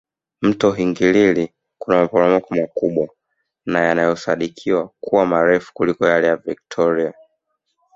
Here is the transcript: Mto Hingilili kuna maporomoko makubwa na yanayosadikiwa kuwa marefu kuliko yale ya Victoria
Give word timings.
Mto 0.41 0.71
Hingilili 0.71 1.53
kuna 1.77 1.97
maporomoko 2.01 2.55
makubwa 2.55 3.09
na 3.65 3.79
yanayosadikiwa 3.79 4.89
kuwa 4.99 5.25
marefu 5.25 5.71
kuliko 5.73 6.07
yale 6.07 6.27
ya 6.27 6.35
Victoria 6.35 7.13